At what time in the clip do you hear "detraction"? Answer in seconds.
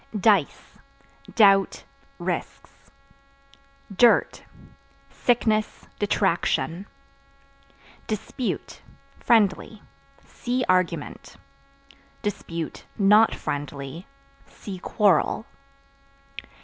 5.99-6.87